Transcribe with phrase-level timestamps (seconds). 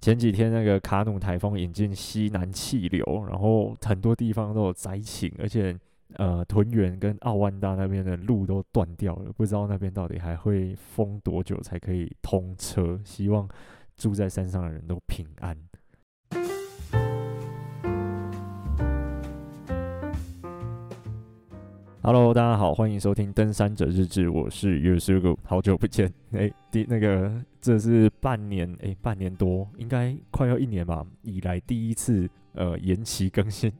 [0.00, 5.76] 前几天那个卡努台风引进西南气流，然后很多地方都有灾情，而且
[6.14, 12.98] 呃屯园跟奥万大那边的路都断掉了，不知道那边到底还会封多久才可以通车。
[13.04, 13.46] 希望
[13.96, 15.56] 住在山上的人都平安。
[22.02, 26.10] Hello，大家好，欢迎收听《登山者日志》，我是 Yusuke，好久不见。
[26.32, 27.30] 哎，第那个
[27.60, 33.70] 这是半年，哎，半年多，应该快要一年吧，以来第一次呃延期更新。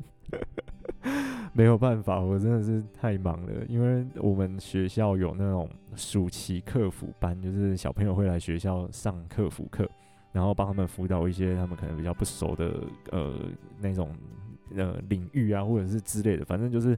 [1.54, 9.88] 没有办法，我真的是太忙了，因为我们学校有那种暑期课辅班，就是小朋友会来学校上课辅课，
[10.30, 12.82] 然后帮他们辅导一些他们可能比较不熟的
[13.12, 13.34] 呃
[13.80, 14.14] 那种
[14.76, 16.94] 呃领域啊，或者是之类的，反正就是。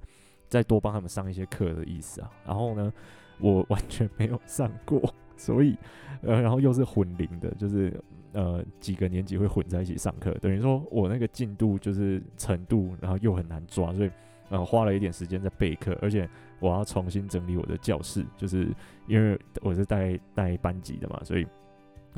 [0.52, 2.92] 再多帮他们上一些课的意思啊，然后呢，
[3.40, 5.00] 我完全没有上过，
[5.34, 5.74] 所以
[6.20, 7.98] 呃，然后又是混龄的，就是
[8.32, 14.10] 呃几个年级会混在一起上课，等于说我那个进度就是程度，然后又很难抓，所以
[14.50, 16.28] 呃花了一点时间在备课，而且
[16.60, 18.68] 我要重新整理我的教室，就是
[19.06, 21.46] 因为我是带带班级的嘛，所以。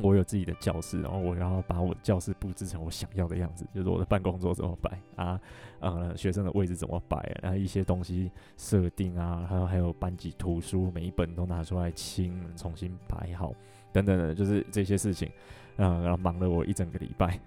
[0.02, 5.40] 我有自己的教室，然后我要把我的教室布置成我想要的样子，就是我的办公桌怎么摆啊，
[5.78, 13.52] 呃，学生的位置怎么摆，然后一些东西设定啊，还有还有班级图书，每一本都拿出来清，重新摆好，
[13.92, 15.28] 等等的，就是这些事情，
[15.76, 17.38] 啊，然后忙了我一整个礼拜，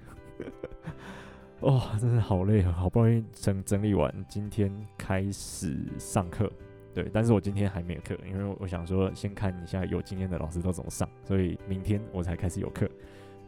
[1.62, 6.52] 哇、哦，真的好累啊，好不容易整整理完，今天开始上课。
[6.98, 12.90] 对，但是我今天还没有课，因为我想说先看一下有经验的老师都怎么上，所以明天我才开始有课。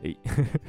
[0.03, 0.15] 诶，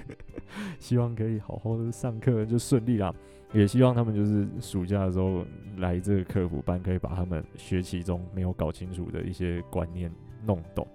[0.80, 3.14] 希望可以好好的上课就顺利啦，
[3.52, 5.44] 也希望他们就是暑假的时候
[5.76, 10.10] 来这个客服班，可以把他们学习中没有搞清楚的一些观念
[10.46, 10.88] 弄懂，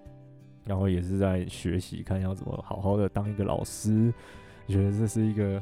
[0.66, 4.12] 然后也是在学习看要怎么好好的当一个老师，
[4.68, 5.62] 觉得这是一个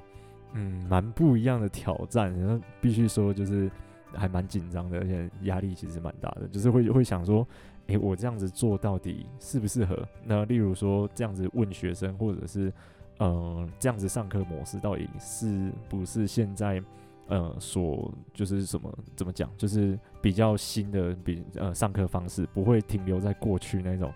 [0.54, 3.70] 嗯蛮不一样的挑战，然后必须说就是。
[4.16, 7.48] 还蛮紧张的，而且压力其实蛮大的，就是会会想说，
[7.88, 10.08] 诶，我这样子做到底适不适合？
[10.26, 12.71] 那例如说这样子问学生，或者是
[13.17, 16.82] 呃这样子上课模式，到底是不是现在
[17.27, 24.14] 呃所就是什么怎么讲，就是比较新的比呃上课方式，不会停留在过去那种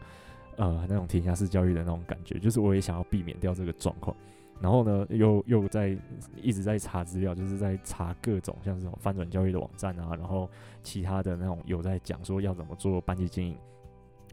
[0.57, 4.15] 呃那种填鸭式教育的那种感觉，就是我也想要避免掉这个状况。
[4.59, 5.95] 然后呢，又又在
[6.41, 10.49] 一直在查资料，就是在查各种像这种翻转教育的网站啊，然后
[10.81, 13.57] 其他的那种有在讲说要怎么做班级经营，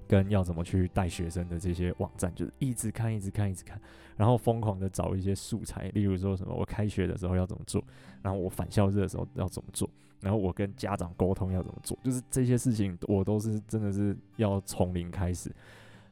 [0.09, 3.79] 跟要怎么去带学生的这些网站，就是一直看，一直看，一直看，
[4.17, 7.85] 然后疯狂的找一些素材，例如说什么我开学的时候要怎么做，
[8.23, 9.89] 然后我返校日的时候要怎么做，
[10.21, 15.55] 然后我跟家长沟通要怎么做，就是这些事情我都是真的是要从零开始，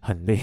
[0.01, 0.39] 很累。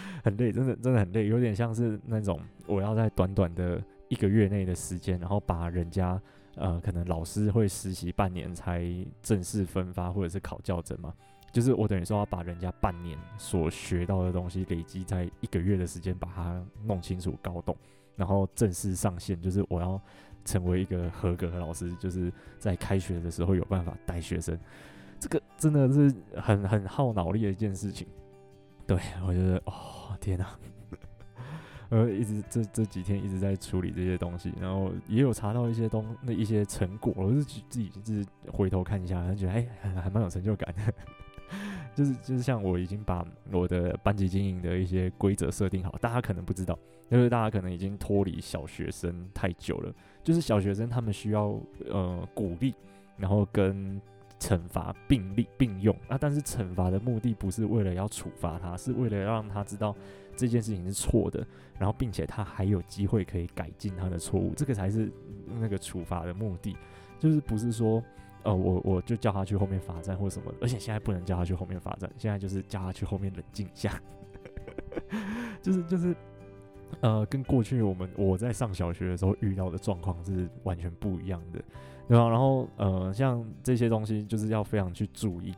[0.24, 6.20] 很累，真的真的很累，有点像是那种我要在短短的一个月内的时间，然后把人家
[6.56, 8.84] 呃可能老师会实习半年才
[9.22, 11.12] 正式分发或者是考教证嘛，
[11.52, 17.76] 就是我等于说要把人家半年所学到的东西累积在一个月的时间把它弄清楚搞懂，
[18.16, 20.00] 然后正式上线，就是我要
[20.44, 24.58] 成为一个合格的老师，就是在开学的时候有办法带学生，
[25.18, 28.06] 这个真的是很很耗脑力的一件事情。
[28.92, 30.46] 对，我觉得哦，天哪！
[31.88, 40.92] 呃，一直这这几天一直在处理这些东西，然后也有查到一些东那一些成果，我是自己自己回头看一下，然后觉得哎，还还蛮有成就感的。
[41.96, 46.78] 就是就是像我已经把我的班级经营的一些规则设定好，大家可能不知道，
[47.08, 49.90] 因为大家可能已经脱离小学生太久了。
[50.22, 51.58] 就是小学生他们需要
[51.90, 52.74] 呃鼓励，
[53.16, 53.98] 然后跟。
[54.42, 59.94] 惩罚并立并用啊，但是惩罚的目的不是为了要处罚他，是为了让他知道
[60.36, 61.46] 这件事情是错的，
[61.78, 65.08] 然后并且他还有机会可以改进他的错误，这个才是
[65.46, 66.76] 那个处罚的目的，
[67.20, 68.02] 就是不是说
[68.42, 74.02] 呃我我就叫他去后面罚站或什么，而且现在不能叫他去后面罚站，现在就是叫他去后面冷静一下，
[75.62, 76.16] 就是就是
[77.00, 81.62] 呃跟过去我们我在上小学的时候遇到的状况是完全不一样的。
[82.08, 85.54] 对啊，然后呃，像这些东西就是要非常去注意，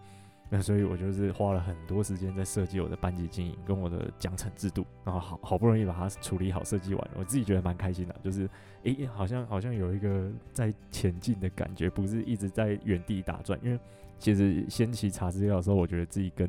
[0.49, 8.49] 那所以我就是花了很多时间在设计我的班级经营跟我的奖惩制度，然后好好不容易把它处理好设计完，我自己觉得蛮开心的，就是
[8.85, 13.59] 诶，好像好像有一个在前进的感觉，不是一直在原地打转。
[13.63, 13.81] 因为
[14.19, 16.49] 其实先期查资料的时候，我觉得自己跟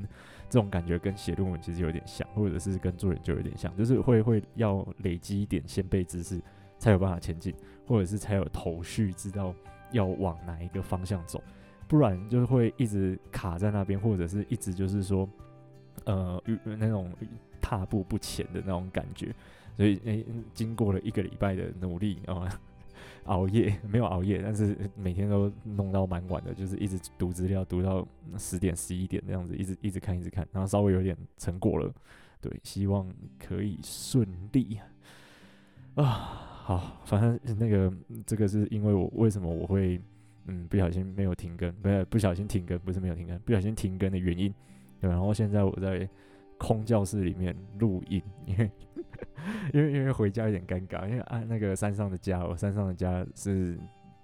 [0.50, 6.40] 这种感觉跟写论文其实有点像，或者是跟做研究有点像，就是会会要累积一点先备知识，
[6.78, 7.56] 才有办法前进，
[7.88, 9.52] 或者是才有头绪知道。
[9.96, 11.42] 要往哪一个方向走，
[11.88, 15.28] 不然就会一直卡在那边，或者是一直就是说，
[16.04, 17.12] 呃，那种
[17.62, 19.34] 踏步不前的那种感觉。
[19.76, 22.48] 所以诶、经过了一个礼拜的努力啊，
[23.26, 28.08] 熬夜没有熬夜，但是每天都弄到蛮晚的，就是一直读资料，读到
[28.38, 31.94] 十点十一点这样子，一直一直看一直看，然后稍微有点成果了，
[32.40, 33.06] 对，希望
[33.38, 34.80] 可以顺利
[35.96, 36.52] 啊。
[36.68, 37.94] 好，反正那个
[38.26, 40.02] 这个是因为我为什么我会
[40.48, 44.52] 嗯不小心没有停更，不是不小心停更，不是没有停更，不小心停更的原因。
[45.00, 46.10] 对，然后现在我在
[46.58, 48.72] 空教室里面录音，因为
[49.76, 53.78] 因为因为回家有点尴尬，因为按那个山上的家，我山上的家是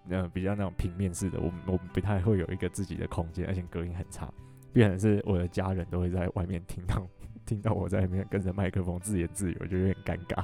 [0.10, 4.28] 呃比较那种平面式的，我我不太会有一个自己的空间，而且隔音很差，
[4.74, 7.08] 必然是我的家人都会在外面听到
[7.46, 10.44] 听到我在里面跟着麦克风自言自语，我就有点尴尬，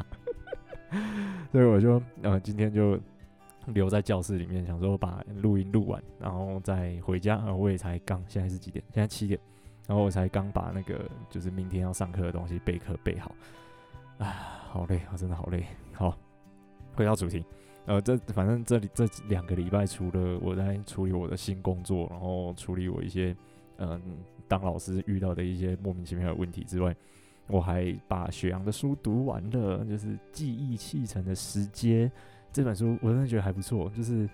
[1.51, 2.99] 所以我就呃今天就
[3.67, 7.37] 留在教室里面，想说把录音录完，然后再回家。
[7.53, 8.83] 我也才刚现在是几点？
[8.93, 9.39] 现在七点。
[9.87, 13.33] 然后我才刚把那个就是明天要上课的东西备课备好，
[14.17, 14.25] 啊，
[14.69, 15.65] 好累，我真的好累。
[15.93, 16.13] 好，
[16.93, 17.41] 回到主题，
[17.85, 23.33] 呃，这反正这里这两个礼拜，除了我在处理我的新工作，然后处理我一些
[23.77, 24.01] 嗯
[24.45, 26.93] 当老师遇到的一些莫名其妙的问题之外，
[27.47, 32.07] 我还把雪阳的书读完了，就是《记忆砌成的时阶》
[32.53, 34.29] 这本书，我真的觉得还不错，就是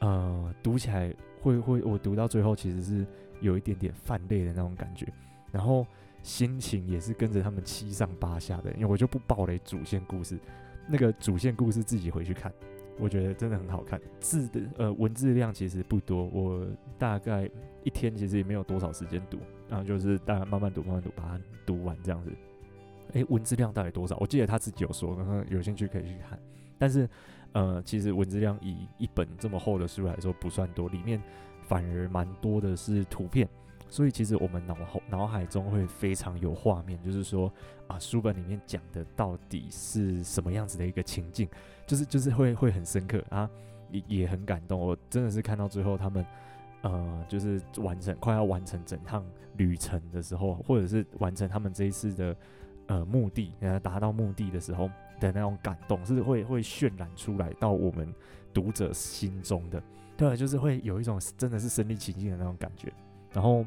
[0.00, 3.06] 呃读起来会会，我读到最后其实是。
[3.40, 5.06] 有一点点泛泪的那种感觉，
[5.52, 5.86] 然后
[6.24, 10.36] 心情也是跟着他们七上八下的，因为我就不爆雷主线故事，
[10.88, 12.52] 那个主线故事自己回去看，
[12.98, 14.00] 我觉得真的很好看。
[14.18, 16.66] 字的呃文字量其实不多，我
[16.98, 17.48] 大概
[17.84, 19.38] 一天其实也没有多少时间读，
[19.68, 22.32] 然后就是大概慢慢读慢慢读把它读完这样子。
[23.12, 24.16] 诶，文字量到底多少？
[24.20, 26.38] 我记得他自己有说，然后有兴趣可以去看。
[26.78, 27.08] 但是
[27.52, 31.20] 呃，其实文字量以一本这么厚的书来说不算多，里面。
[31.68, 33.46] 反而蛮多的是图片，
[33.90, 37.52] 所以其实我们脑后脑海中会非常有画面，就是说
[37.86, 41.46] 啊，书本里面讲的到底是什么样子的一个情境，
[41.86, 43.50] 就是就是会会很深刻啊，
[43.90, 44.80] 也也很感动。
[44.80, 46.24] 我真的是看到最后，他们
[46.80, 49.22] 呃，就是完成快要完成整趟
[49.58, 52.34] 旅程的时候，或者是完成他们这一次的
[52.88, 54.90] 呃目的，然后达到目的的时候
[55.20, 58.12] 的那种感动，是会会渲染出来到我们
[58.52, 59.82] 读者心中的。
[60.16, 62.92] 对，就是会有一种真的是身临其境的那种感觉。
[63.32, 63.64] 然后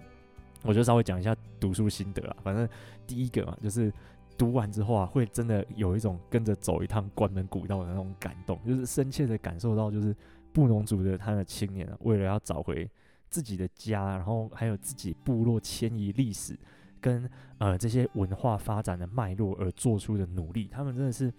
[0.63, 2.35] 我就稍微讲一下读书心得啊。
[2.43, 2.67] 反正
[3.07, 3.93] 第一个嘛，就是
[4.37, 10.13] 读完之后啊，会真的有一种跟着走一趟关门古道的那种感动，就是深切的感受到，就是
[10.51, 12.89] 布农族的他的青年啊，为了要找回
[13.29, 16.57] 自己的家，然后还有自己部落迁移历史
[17.01, 21.33] 跟呃这些文化发展的脉络而做出的努力，他们真的是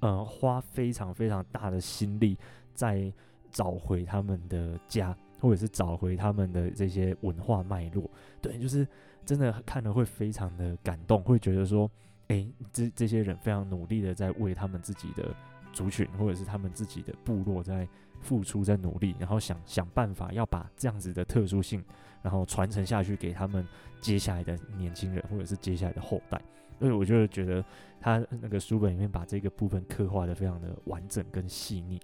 [0.00, 2.36] 呃花非常非常大的心力
[2.74, 3.12] 在。
[3.52, 8.08] 找回他们的家，或者是找回他们的这些文化脉络，
[8.40, 8.88] 对，就是
[9.26, 11.90] 真的看了会非常的感动，会觉得说，
[12.28, 15.34] 诶，这这些人非常努力的在为他们自己的
[15.70, 17.86] 族群，或者是他们自己的部落在
[18.22, 21.84] 付出，在努力，然后想想办法要把这样子的特殊性，
[22.22, 23.66] 然后传承下去给他们
[24.00, 26.40] 接下来的年轻人，或者是接下来的后代。
[26.78, 27.64] 所以我就觉得
[28.00, 32.00] 他那个书本里面把这个部分刻画的非常的完整跟细腻。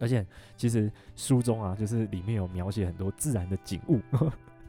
[0.00, 0.26] 而且
[0.56, 4.00] 其实书中啊，就是里面有描写很多自然的景物，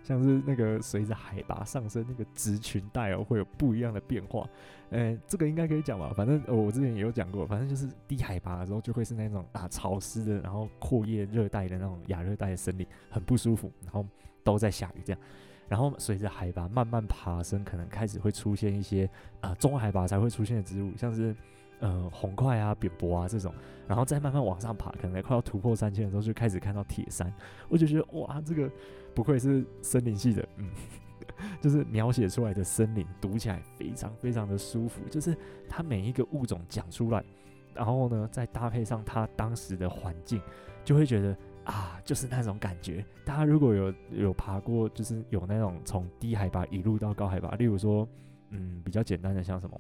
[0.06, 4.48] 像是那个随着海拔上升，那个植群带哦会有不一样的变化。
[4.92, 6.14] 呃、这个应该可以讲吧？
[6.16, 14.06] 反正、我之前也有讲过，反正就是低海拔的时候就会是那种啊潮湿的，然后阔叶热带的那种亚热带的森林，很不舒服，然后
[14.44, 15.20] 都在下雨这样。
[15.68, 19.10] 然后随着海拔慢慢爬升，可能开始会出现一些
[19.42, 21.36] 啊中海拔才会出现的植物，像是。
[21.86, 23.54] 呃，红块啊、扁柏啊这种，
[23.88, 27.32] 然后再慢慢往上爬，可能快要突破三千的时候，就开始看到铁杉。
[27.70, 28.68] 我就觉得哇，这个
[29.14, 30.68] 不愧是森林系的，嗯，
[31.62, 35.04] 就是描写出来的森林，读起来非常非常的舒服。
[35.12, 35.38] 就是
[35.70, 37.24] 它每一个物种讲出来，
[37.76, 40.42] 然后呢，再搭配上它当时的环境，
[40.84, 43.06] 就会觉得啊，就是那种感觉。
[43.24, 48.08] 大家如果有有爬过，就是有那种从低海拔一路到高海拔，例如说，
[48.50, 49.80] 嗯，比较简单的像什么？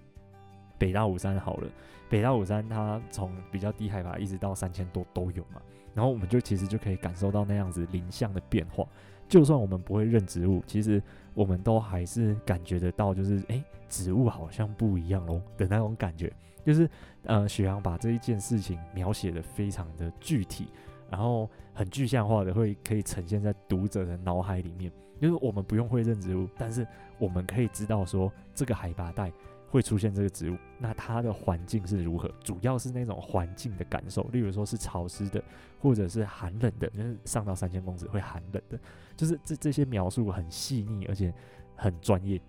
[0.77, 1.67] 北大武山好了，
[2.09, 5.61] 北大武山它从比较低海拔一直到三千多都有嘛，
[5.93, 8.85] 然后我们就其实就可以感受到那样子林相的变化。
[9.27, 11.01] 就算我们不会认植物，其实
[11.33, 16.31] 我们都还是感觉得到，就是诶，植物好像不一样哦的那种感觉。
[16.63, 16.89] 就是
[17.23, 20.67] 呃，许阳把这一件事情描写的非常的具体，
[21.09, 24.91] 然后很具象化的会可以呈现在读者的脑海里面。
[25.19, 26.85] 就是我们不用会认植物，但是
[27.17, 29.31] 我们可以知道说这个海拔带。
[29.69, 32.29] 会出现这个植物，那它的环境是如何？
[32.43, 35.43] 主要是那种环境的感受，例如说是潮湿的，
[35.79, 38.79] 或者是寒冷的，就是上到三千公尺会寒冷的，
[39.15, 41.33] 就是这这些描述很细腻，而且
[41.75, 42.41] 很专业。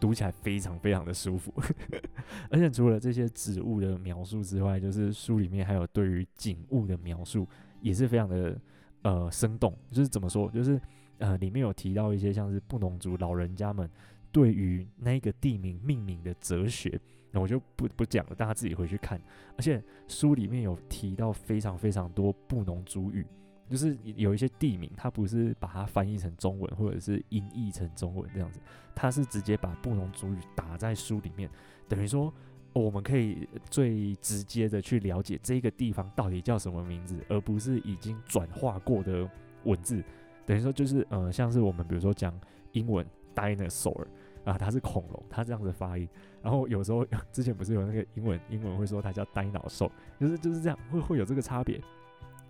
[0.00, 1.52] 读起来非常非常的舒服。
[2.48, 7.46] 而且除了这些植物的描述之外，就是书里面还有对于景物的描述，
[7.82, 8.58] 也是非常的
[9.02, 9.76] 呃生动。
[9.90, 10.80] 就是怎么说，就是
[11.18, 13.86] 呃里面有提到一些像是布农族老人家们
[14.34, 17.00] 对于那个地名命名的哲学。
[17.30, 19.20] 那我就不不讲了，大家自己回去看。
[19.56, 23.26] 而且书里面有提到非常非常多布农族语，
[23.68, 28.60] 就是有一些地名，它不是把它翻译成中文，或者是音译成中文这样子，
[28.94, 31.50] 它是直接把布农族语打在书里面，
[31.88, 32.32] 等于说
[32.72, 39.28] 我们可以最直接的去了解这个地方到底叫什么名字，而不是已经转化过的
[39.64, 40.04] 文字。
[40.46, 42.32] 等于说就是呃，像是我们比如说讲
[42.72, 44.06] 英文 dinosaur。
[44.44, 46.08] 啊，它是恐龙，它这样子发音。
[46.42, 51.80] 然后有时候之前不是有那个英文，英文会说它叫呆脑兽，就是就是这样，会会有这个差别。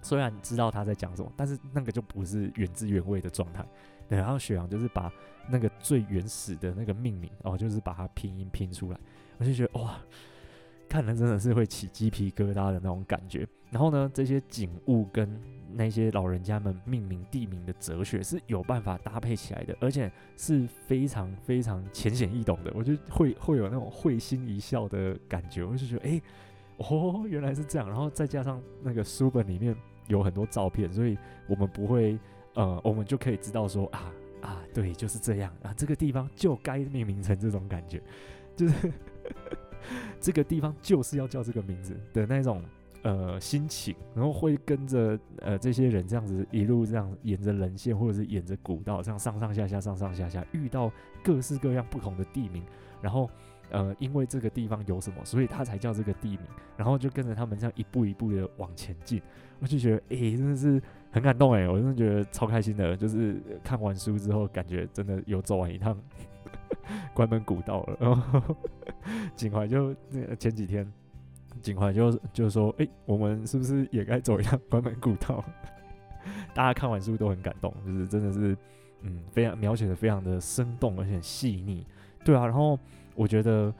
[0.02, 3.64] 虽然知道他在讲什么，但是那个就不是原汁原味的状态。
[4.06, 5.10] 然后雪阳就是把
[5.48, 8.98] 那个最原始的那个命名，哦，就是把它拼音拼出来，
[9.38, 9.98] 我就觉得哇，
[10.90, 13.48] 看了真的是会起鸡皮疙瘩的那种感觉。
[13.70, 15.40] 然后呢，这些景物跟
[15.76, 22.72] 那些老人家们命名地名的哲学是有办法搭配起来的，而且是非常非常浅显易懂的。
[22.74, 26.22] 我就会会有那种会心一笑的感觉，我就觉得，哎、
[26.78, 27.88] 哦，原来是这样。
[27.88, 29.76] 然后再加上那个书本里面
[30.06, 32.18] 有很多照片，所以我们不会，
[32.54, 38.00] 呃，我们就可以知道说，啊啊，对，就是这样啊，这个地方就该命名成这种感觉，
[38.54, 38.92] 就是
[40.20, 42.62] 这个地方就是要叫这个名字的那种。
[43.04, 50.90] 呃，心情，然后会跟着呃这些人这样子一路这样沿着人线或者是沿着古道这样上上下下上上下下，遇到
[51.22, 52.64] 各式各样不同的地名，
[53.02, 53.28] 然后
[53.70, 56.40] 呃因为这个地方有什么，所以他才叫这个地名，
[56.78, 59.20] 然后就跟着他们这样一步一步的往前进，
[59.60, 60.80] 我就觉得哎、真的是
[61.10, 65.94] 很感动哎，我真的觉得超开心的，就是看完书之后感觉真的有走完一趟
[67.12, 68.56] 关门古道了，然后
[69.36, 70.90] 景怀就那前几天。
[71.62, 75.44] 景怀就就说：“诶、我们是不是也该走一趟关门古道？”
[76.54, 78.56] 大家看完是不是都很感动，就是真的是，
[79.02, 81.86] 嗯，非常描写的非常的生动而且细腻，
[82.24, 82.46] 对啊。
[82.46, 82.78] 然后
[83.14, 83.74] 我觉得，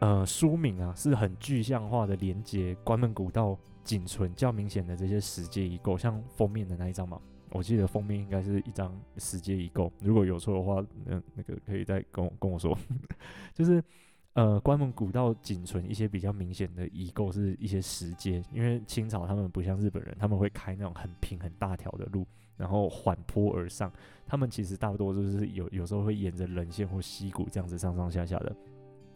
[0.00, 7.18] 呃，书名啊是很具象化的连接关门古道仅存较明显的这些石阶遗构，像封面的那一张嘛，
[7.50, 12.76] 我记得封面应该是一张石阶遗构，如果有错的话，那那个可以再跟我跟我说，
[13.54, 13.82] 就是。
[14.36, 18.42] 呃，关门古道仅存一些比较明显的遗构，是一些石阶。
[18.52, 23.90] 因为清朝他们不像日本人，他们会开那种很平很大条的路，然后缓坡而上。
[24.26, 28.54] 他们其实大多都是有有时候会沿着棱线或溪谷这样子上上下下的。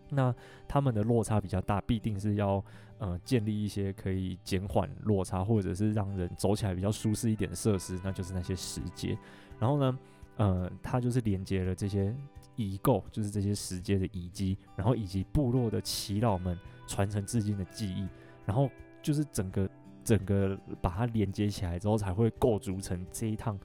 [0.09, 0.35] 那
[0.67, 2.65] 他们的落差比较大，必定是要
[2.97, 9.19] 呃建立一些可以减缓落差，或者是让人走起来比较舒适一点的设施，那就是那些石阶。
[9.59, 9.99] 然后呢，
[10.39, 12.17] 呃，它就是连接了这些。
[12.61, 18.07] 遗构就是这些石阶的遗迹，然后以及部落的耆老们传承至今的记忆，
[18.45, 18.71] 然后
[19.02, 19.69] 就是整个
[20.05, 23.59] 整个把它连接起来之后，才会构筑成这一趟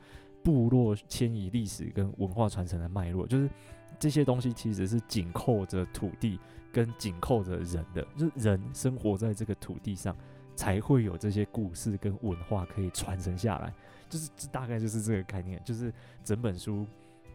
[0.43, 3.27] 部落迁移历史跟文化传承的脉络。
[3.27, 3.49] 就是
[3.99, 6.39] 这些东西其实是紧扣着土地
[6.71, 10.15] 跟紧扣着人的，就是人生活在这个土地上，
[10.55, 13.73] 才会有这些故事跟文化可以传承下来。
[14.07, 15.91] 就是这大概就是这个概念，就是
[16.23, 16.85] 整本书。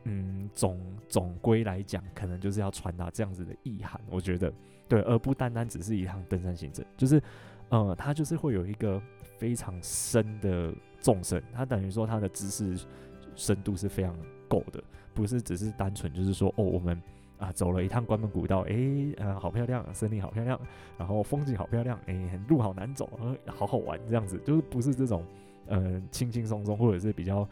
[0.04, 4.52] 嗯，总总归来讲，可能就是要传达这样子的意涵，我觉得
[4.88, 7.22] 对，而不单单只是一趟登山行程，就是
[7.68, 9.00] 呃，它就是会有一个
[9.36, 12.86] 非常深的纵深，它等于说它的知识
[13.34, 14.16] 深度是非常
[14.48, 17.00] 够的，不是只是单纯就是说哦，我们
[17.38, 20.58] 啊走了一趟关门古道，诶、欸，呃，好漂亮，森林好漂亮，
[20.96, 25.24] 然后风景好漂亮，诶、路好难走，呃，好好玩这样子，就是不是这种
[25.66, 27.46] 呃轻轻松松或者是比较。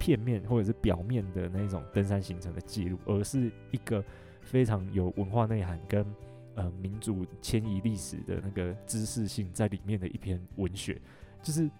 [0.00, 4.02] 片面或者是表面的那种登山行程的记录，而是一个
[4.40, 6.04] 非常有文化内涵跟
[6.54, 10.98] 呃民族迁移历史的那个知识性在里面的一篇文学。
[11.42, 11.70] 就是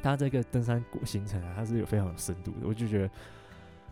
[0.00, 2.58] 他这个登山行程啊，它是有非常有深度的。
[2.68, 3.10] 我就觉得，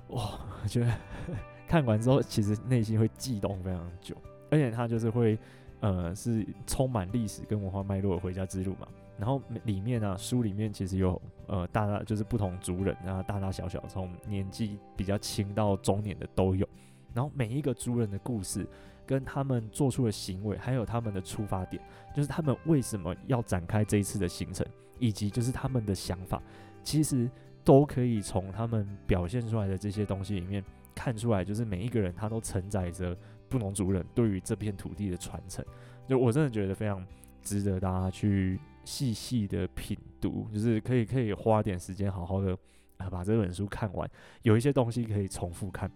[0.09, 0.95] 哇，我 觉得
[1.67, 4.17] 看完之后，其实内心会悸动非常久，
[4.51, 5.37] 而且他就是会
[5.81, 8.87] 呃是充满历史跟文化脉络的回家之路嘛。
[9.19, 16.69] 然后里面啊，书里面其实有呃大大就是不同族人啊，大大小小，从年纪比较轻到中年的都有。
[17.13, 18.67] 然后每一个族人的故事，
[19.07, 21.81] 跟他们做出的行为，还有他们的出发点，
[22.15, 24.67] 就是他们为什么要展开这一次的行程，
[24.99, 26.43] 以及就是他们的想法，
[26.83, 27.31] 其实
[27.63, 31.45] 都可以从他们表现出来的这些东西里面看出来。
[31.45, 33.17] 就是每一个人他都承载着
[33.49, 35.65] 不同族人对于这片土地的传承。
[36.09, 37.07] 就我真的觉得非常
[37.43, 38.59] 值得大家去。
[38.85, 42.57] 细细的品读，就是可以可以花点时间好好的
[42.99, 44.09] 啊把这本书看完。
[44.43, 45.91] 有一些东西可以重复看，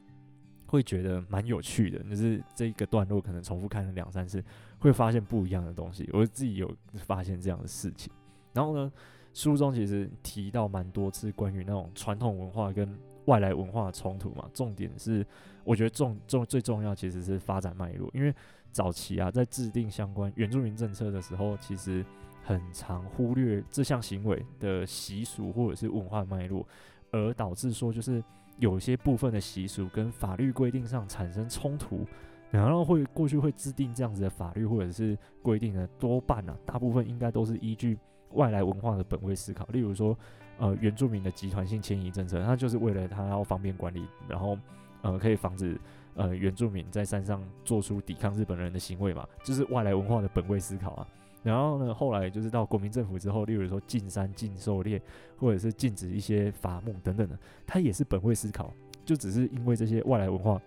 [0.67, 4.43] 会觉得蛮有趣的，就是这一个段落可能重复看了两三次，
[4.79, 6.09] 会发现不一样的东西。
[6.13, 8.13] 我自己有发现这样的事情。
[8.53, 8.93] 然后呢，
[9.33, 14.49] 书中其实提到蛮多次关于那种传统文化跟外来文化的冲突嘛。
[14.53, 15.25] 重点是，
[15.65, 18.35] 我觉得重重最重要其实是发展脉络，因为
[18.73, 22.05] 早期啊，在制定相关原住民政策的时候，其实
[22.49, 26.67] 很常忽略这项行为的习俗或者是文化脉络，
[27.11, 28.25] 而导致说就是。
[28.61, 32.05] 有些部分的习俗跟法律规定上产生冲突，
[32.51, 37.97] 然后会过去会制定这样子的法律或者是规定的多半啊，大部分应该都是依据
[38.33, 39.65] 外来文化的本位思考。
[39.67, 40.19] 例如说，
[40.59, 44.59] 呃，原住民的集团性迁移政策，它就是为了它要方便管理，然后
[45.03, 45.81] 呃可以防止
[46.17, 51.07] 呃原住民在山上做出抵抗日本人的行为嘛，就是外来文化的本位思考啊。
[51.49, 55.01] 然后呢，后来就是到国民政府之后，例如说禁山、禁狩猎，
[55.39, 58.71] 或者是禁止一些伐木等等的，它也是本位思考，
[59.03, 60.61] 就只是因为这些外来文化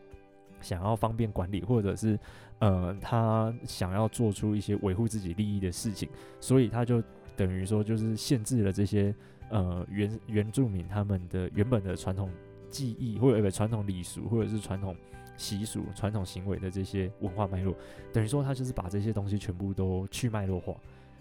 [0.59, 2.19] 想要方便管理，或者是
[2.57, 6.09] 呃他想要做出一些维护自己利益的事情，
[6.39, 7.03] 所以他就
[7.35, 9.13] 等于说就是限制了这些
[9.51, 12.27] 呃原原住民他们的原本的传统
[12.71, 14.95] 技艺，或者传统礼俗，或者是传统。
[15.41, 17.75] 习俗、传统行为的这些文化脉络，
[18.13, 20.75] 等于说他就是把这些东西全部都去脉络化，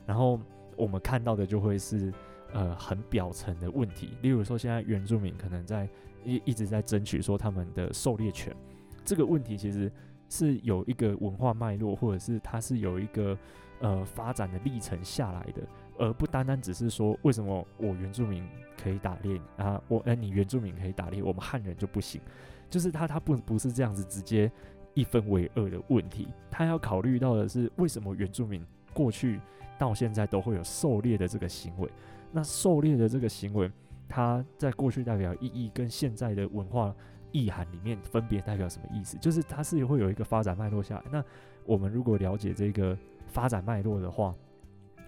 [0.05, 0.39] 然后
[0.77, 2.13] 我们看到的就会是
[2.53, 4.11] 呃很表层的问题。
[4.21, 5.89] 例如说，现在原住民可能在
[6.23, 8.55] 一一直在争取说他们的狩猎权，
[9.05, 9.91] 这个问题其实
[10.29, 13.37] 是有一个文化脉络，或者是它是有一个
[13.81, 15.63] 呃发展的历程下来的，
[15.99, 18.47] 而不单单只是说为什么我原住民
[18.77, 22.21] 可以打猎啊，我呃你原住民可以打猎，我们汉人就不行。
[22.71, 24.51] 就是他，他不不是这样子直接
[24.95, 29.41] 一分为二的问题，他要考虑到的是为什么原住民过去
[29.79, 31.91] 到现在都会有狩猎的这个行为？
[32.33, 33.71] 那狩猎的这个行为，
[34.09, 36.95] 它在过去代表意义跟现在的文化
[37.33, 39.17] 意涵里面分别代表什么意思？
[39.19, 41.05] 就是它是会有一个发展脉络下来。
[41.11, 41.25] 那
[41.65, 42.97] 我们如果了解这个
[43.27, 44.35] 发展脉络的话，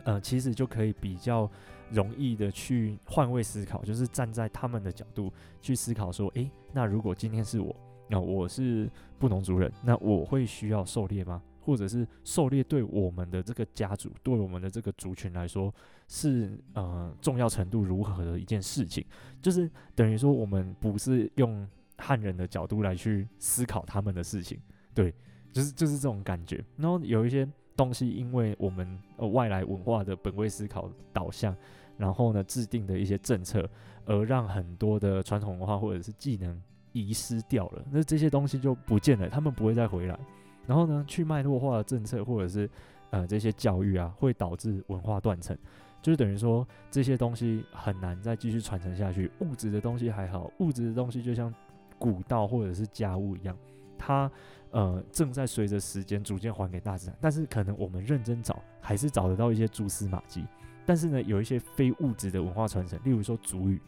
[0.04, 1.48] 呃，其实就可以比较
[1.92, 7.74] 容易的去换位思考，就是站在他们的角度去思考，说，诶，那如果今天是我，
[8.08, 11.42] 那我是布农族人，那我会需要狩猎吗？
[11.60, 15.72] 或者是狩猎对我们的这个家族，对我们的这个族群来说，
[16.08, 19.04] 是呃重要程度如何的一件事情？
[19.40, 24.58] 就是等于说，我们不是用汉人的角度来去思考他们的事情，
[24.94, 25.14] 对，
[25.52, 26.64] 就是就是这种感觉。
[26.76, 27.46] 然后有一些。
[27.74, 31.56] 东西，因为我们呃外来文化的本位思考导向，
[31.96, 33.68] 然后呢制定的一些政策，
[34.04, 36.60] 而让很多的传统文化或者是技能
[36.92, 40.18] 遗失掉了，那这些东西就不见了，他们不会再回来。
[40.66, 42.68] 然后呢，去脉络化的政策或者是
[43.10, 45.56] 呃这些教育啊，会导致文化断层，
[46.00, 49.30] 就是等于说这些东西很难再继续传承下去。
[49.40, 51.52] 物质的东西还好，物质的东西就像
[51.98, 53.56] 古道或者是家物一样，
[53.98, 54.30] 它。
[54.72, 60.46] 呃，正在随着时间逐渐还给大自然，但是可能我们认真找，还是找得到一些蛛丝马迹。
[60.84, 63.80] 但是呢，有一些非物质的文化传承，例如说族语，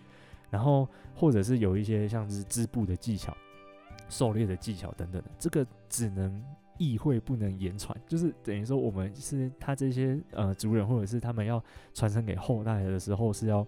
[0.51, 3.37] 然后或者是有一些像是织布的技巧、
[4.09, 6.43] 狩猎的技巧等等的，这个只能
[6.79, 13.67] 意会不能言传，就是等于说我们是他这些呃族人，或者是他们要传承给后代的时候，是要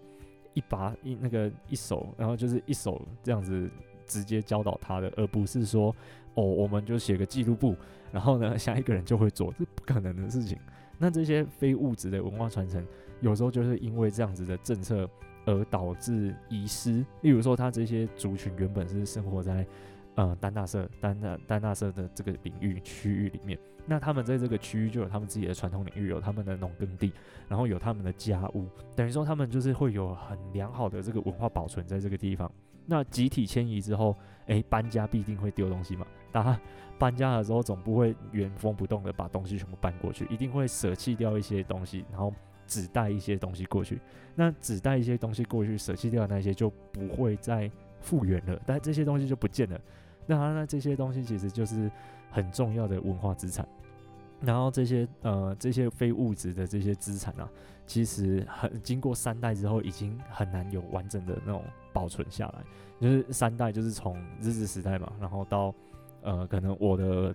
[0.55, 3.71] 一把一那个一手，然后就是一手这样子
[4.07, 5.95] 直接教导他的，而不是说。
[6.39, 7.75] 哦，我们就写个记录簿，
[8.13, 10.59] 然后呢，下一个人就会做，这不可能的事情。
[10.99, 12.85] 那这些非物质的文化传承，
[13.21, 15.09] 有时候就是因为这样子的政策
[15.45, 17.05] 而导致遗失。
[17.23, 19.67] 例如说，他这些族群原本是生活在
[20.15, 27.13] 呃丹纳社、丹纳丹纳社的这个领域区域里面，那他们在这个区域就有他们自己的传统领域，有他们的农耕地，
[27.49, 32.51] 然后有他们的家屋，等于说他们就是会有很良好的这个文化保存在这个地方。
[32.89, 36.07] 那集体迁移之后，诶，搬家必定会丢东西嘛。
[36.37, 36.61] 大家
[36.99, 42.31] 搬家的时候，总不会原封不动的把东西全部搬过去，一定会舍弃掉一些东西，然后
[42.67, 43.99] 只带一些东西过去。
[44.35, 47.71] 那只带一些东西过去，舍弃掉那些就不会再
[48.03, 49.81] 复原了，但这些东西就不见了。
[50.27, 51.91] 那那这些东西其实就是
[52.31, 53.67] 很重要的文化资产。
[54.43, 57.49] 然后这些呃这些非物质的这些资产啊，
[57.87, 61.65] 其实很经过三代之后，已经很难有完整的那种。
[61.97, 62.63] 保存下来，
[63.01, 65.75] 就是三代，就是从日治时代嘛，然后到
[66.27, 67.33] 呃，可能我的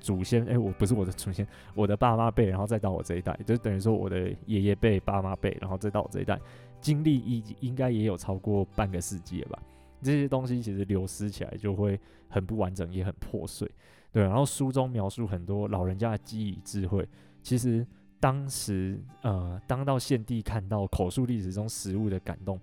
[0.00, 6.40] 祖先，哎、我不是我的祖先，我的爸妈辈，然后再到我这一代，就等于说我的爷爷辈、爸妈辈，然后再到我这一代，
[6.80, 9.62] 经历应应该也有超过半个世纪了吧？
[10.00, 12.00] 这些东西其实流失起来就会
[12.30, 13.70] 很不完整，也很破碎，
[14.10, 14.22] 对。
[14.22, 17.06] 然后书中描述很多老人家的记忆智慧，
[17.42, 17.86] 其实
[18.18, 22.58] 当时呃，当到献帝看到口述历史中实物的感动。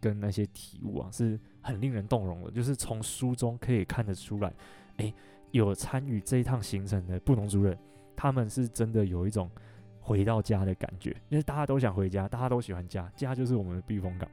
[0.00, 2.52] 跟那些体悟啊，是很令人动容的。
[2.52, 4.52] 就是从书中可以看得出来，
[4.98, 5.12] 诶，
[5.50, 7.76] 有参与这一趟行程的布农族人，
[8.14, 9.50] 他们是真的有一种
[10.00, 14.28] 回到家的感觉，因为大家都想回家，大家都喜欢家，家就是我们的避风港。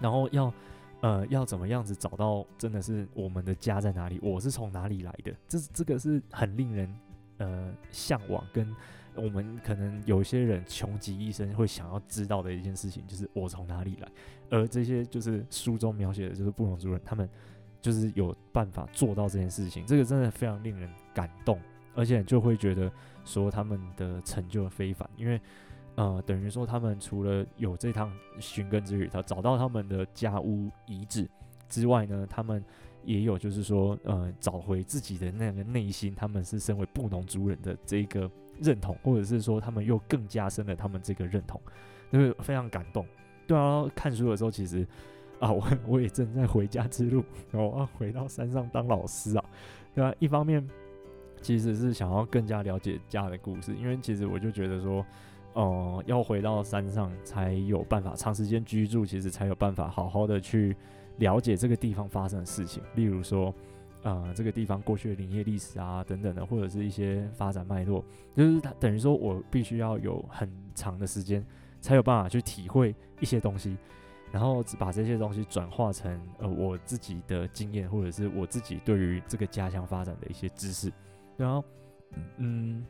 [0.00, 0.52] 然后要
[1.00, 4.18] 呃要怎么样子找到真的是我们的家在哪里？
[4.22, 5.32] 我是从哪里来的？
[5.48, 6.94] 这这个是很令人
[7.38, 8.74] 呃向往跟。
[9.16, 14.08] 我们可能有些人穷极一生会想要知道的一件事情，就是我从哪里来。
[14.50, 17.30] 而这些就是书中描写的，就是布农族人，他们
[17.84, 19.84] 就是有办法做到这件事情。
[19.84, 21.60] 这个真的非常令人感动，
[21.94, 22.90] 而且就会觉得
[23.26, 25.38] 说他们的成就非凡，因为
[25.96, 31.28] 呃，等于说他们除了有这趟寻根之旅，他找到他们的家屋遗址
[31.68, 32.64] 之外呢，他们
[33.04, 38.30] 也有就是说呃，找回自己的那个内心，他们是身为布农族人的这个。
[38.60, 41.60] 认同，或者是说他们又更加深了他们这个认同，
[42.12, 43.04] 就是非常感动。
[43.48, 44.86] 对啊，看书的时候其实
[45.44, 49.44] 啊，我我也正在回家之路，然后我要回到山上当老师啊，
[49.94, 50.66] 对啊，一方面
[51.42, 55.04] 其实是想要更加了解家的故事，因为其实我就觉得说，
[55.52, 60.74] 哦、要回到山上才有办法长时间居住，其实才有办法好好的去
[61.18, 63.54] 了解这个地方发生的事情，例如说。
[64.06, 68.04] 呃，这个地方过去的林业历史啊，等等的，或者是一些发展脉络，
[68.34, 71.42] 就是它等于说我必须要有很长的时间，
[71.80, 73.78] 才有办法去体会一些东西，
[74.34, 80.92] 然后把这些东西转化成呃我自己的经验，或者是我自己对于这个家乡发展的一些知识，
[81.36, 81.64] 然后
[82.38, 82.84] 嗯，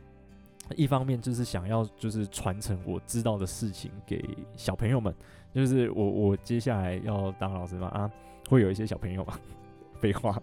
[0.75, 5.13] 一方面就是想要就是传承我知道的事情给小朋友们，
[5.53, 8.11] 就是我我接下来要当老师嘛啊，
[8.49, 9.39] 会有一些小朋友嘛。
[9.99, 10.41] 废话，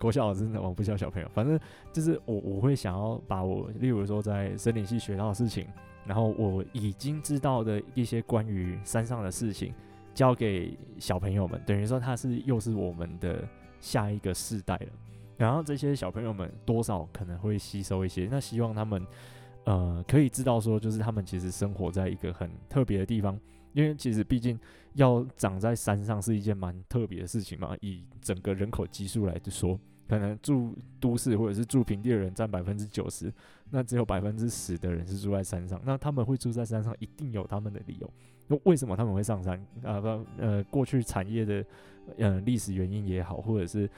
[0.00, 1.58] 国小老师我不教小朋友，反正
[1.92, 5.66] 就是我我会想要把我，例如说在森林系学到的事情，
[6.04, 9.72] 然后我已经知道的一些关于山上的事情，
[10.14, 13.48] 教给小朋友们，等于说他是又是我们的
[13.80, 14.88] 下一个世代了。
[15.36, 19.06] 然后这些小朋友们多少可能会吸收一些，那希望他们
[19.64, 23.38] 呃可以知道说，就是他们其实生活在一个很特别的地方。
[23.72, 24.58] 因为其实毕竟
[24.94, 33.32] 要长在山上是一件蛮特别的事情嘛，以整个人口基数来说，可能住都市或者是住平地的人占百分之九十，
[33.70, 35.80] 那只有百分之十的人是住在山上。
[35.84, 38.12] 那他们会住在山上，一定有他们的理由。
[38.50, 39.64] 那为什么他们会上山？
[39.84, 41.64] 啊不呃，过去产业的
[42.18, 43.88] 呃历史原因也好，或者是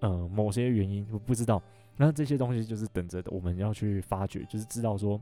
[0.00, 1.62] 呃某些原因我不知道。
[1.96, 5.20] 那这些东西就是等着我们要去发掘，就是知道说。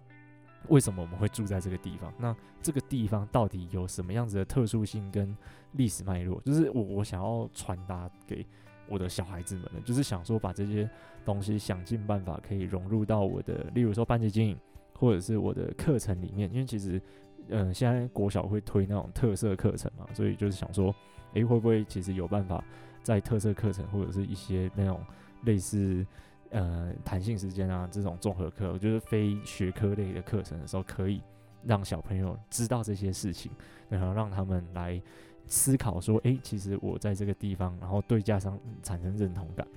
[0.67, 2.13] 为什么我们会住在这个地方？
[2.19, 5.35] 那这个地方到底有什么样子的特殊性跟
[5.75, 6.41] 历史脉络？
[6.41, 8.45] 就是我我想要传达给
[8.89, 10.91] 我的小孩子们的，就是想说把这些
[11.25, 14.59] 东西想尽办法可以融入到我的，例如说班级经营
[14.95, 16.53] 或者是我的课程里面。
[16.53, 17.01] 因为其实，
[17.51, 20.95] 嗯、现在国小会推那种特色课程嘛，所以就是想说，
[21.35, 22.65] 诶，会不会其实有办法
[23.03, 25.01] 在特色课程或者是一些那种
[25.45, 26.07] 类似。
[26.51, 31.21] 呃，弹性时间啊，这种综合课，我觉得非学科类的课程的时候，可以
[31.63, 33.53] 让小朋友知道这些事情，
[33.91, 34.99] 然后让他们来
[35.47, 39.69] 思考说，诶，其实我在这个地方，然后对家乡产生认同感，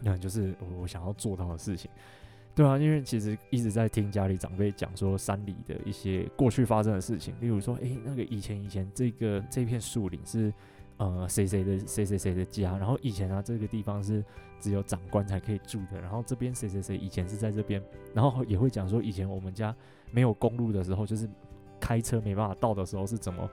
[0.00, 1.88] 那就是我想要做到的事情，
[2.54, 10.52] 对啊，因为其实一直在听家里长辈讲说山里的一些过去发生的事情，例如说，诶，那个以前以前这个这片树林是。
[11.02, 14.22] 呃，谁谁的谁谁谁的家，然后以前啊，这个地方是
[14.60, 17.82] 只有长官才可以住的，然后这边谁谁谁以前是在这边，
[18.12, 19.74] 然后也会讲说以前我们家
[20.10, 21.26] 没有公路的时候，就是
[21.80, 23.48] 开车没办法到的时候是怎么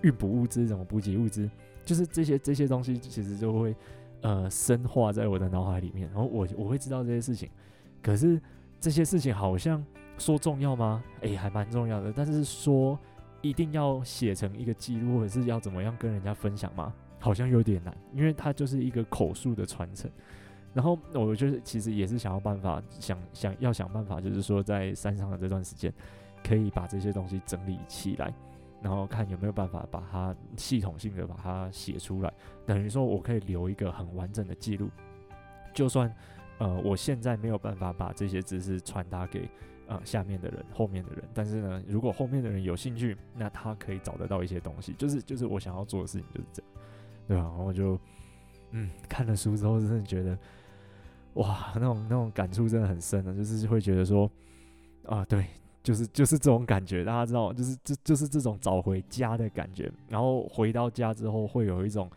[0.00, 1.46] 运补物资，怎么补给物资，
[1.84, 3.76] 就是这些这些东西其实就会
[4.22, 7.50] 呃深化在我的脑海里面，然后我我会知道这些事情，
[8.06, 8.40] 可是
[8.78, 9.84] 这些事情好像
[10.16, 11.02] 说重要吗？
[11.22, 12.96] 诶，还蛮重要的，但是说。
[13.42, 16.92] 一定要写成一个记录，或者是要怎么样跟人家分享吗？
[17.20, 20.10] 好像有点难，因为它就是一个口述的传承。
[20.74, 25.92] 然后我就是其实也是想要办法，想想要想办法，就是说在山上的这段时间，
[26.42, 28.34] 可以把这些东西整理起来，
[28.82, 32.32] 然后看有没有办法把它系统性的把它写出来。
[32.64, 34.88] 等于说我可以留一个很完整的记录，
[35.72, 36.12] 就算
[36.58, 39.48] 呃我现在没有办法把这些知识传达给。
[39.88, 46.72] 呃，下面的人，后面的人，但是呢，如果后面的人有兴趣，那他可以找得到一些东西，就是就是我想要做的事情就是这样，
[47.28, 47.42] 对吧？
[47.44, 47.96] 然后就，
[48.72, 50.36] 嗯，看了书之后，真的觉得，
[51.34, 54.28] 哇，那种那种感触真的很深的，就是会觉得说，
[55.04, 55.46] 啊，对，
[55.84, 62.10] 就是就是这种感觉，大家知道，就是这就是这种找回家的感觉，然后回到家之后会有一种，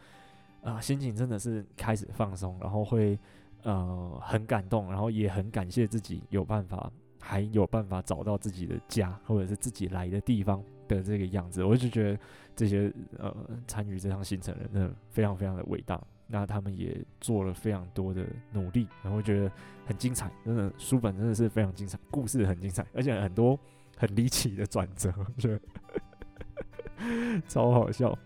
[0.64, 3.16] 啊、心情真的是开始放松，然后会
[3.64, 6.92] 呃很感动，然后也很感谢自己有办法。
[7.22, 12.20] 还有办法找到自己的家，或者是自己来的地方的这个样子，我就觉得
[12.56, 13.36] 这些呃
[13.68, 16.02] 参与这趟行程的人真的非常非常的伟大。
[16.28, 19.52] 那他们也做了非常多的努力，然后觉得
[19.86, 23.60] 很精彩，真的书本真的是非常精彩，故事很精彩，而且很多
[23.98, 25.62] 很离奇的转折，我觉得
[27.50, 28.18] 超好笑。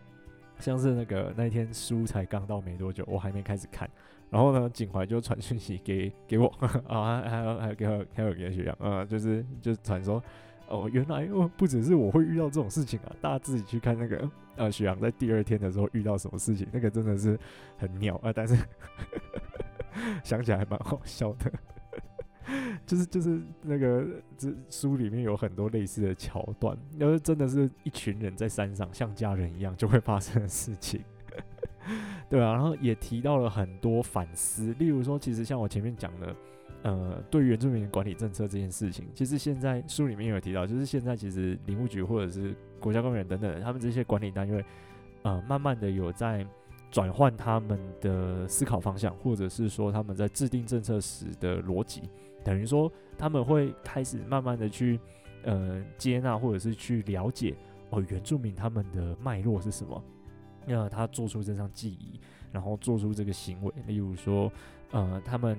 [0.60, 3.90] 像是那个那天书才刚到没多久，我还没开始看，
[4.34, 6.48] 然后呢，景怀就传讯息给给我
[6.90, 10.22] 啊，还有还有给我还有给学长啊，就是就传说
[10.68, 17.40] 哦，原来哦不只是我会遇到这种事情啊，大家自己去看那个呃学长在第二天的时候遇到什么事情，那个真的是
[17.78, 18.58] 很妙啊，但是
[20.26, 21.52] 想起来还蛮好笑的。
[22.86, 24.06] 就是就是那个
[24.38, 31.02] 这书里面有很多类似的桥段，要是真的是一群人在山上像家人一样就会发生的事情，
[32.34, 36.36] 对啊，然后也提到了很多反思，例如说，其实像我前面讲的，
[36.82, 44.66] 呃，对原住民管理政策这件事情，其实现在书里面有提到，就是现在其实林务局或者是国家公园等等，他们这些管理单位，
[45.22, 46.44] 呃，慢慢的有在
[46.90, 52.02] 转换他们的思考方向，或者是说他们在制定政策时的逻辑。
[52.44, 55.00] 等于说，他们会开始慢慢的去，
[55.44, 57.56] 呃，接纳或者是去了解
[57.92, 60.04] 哦，原住民他们的脉络是什么？
[60.66, 62.20] 那他做出这项记忆，
[62.52, 64.52] 然后做出这个行为，例如说，
[64.92, 65.58] 呃，他们